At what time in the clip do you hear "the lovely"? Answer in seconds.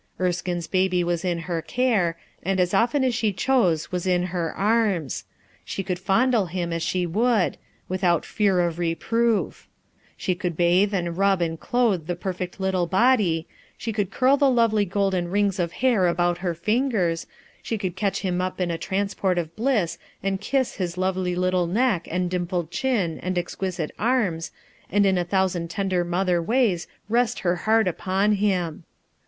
14.37-14.85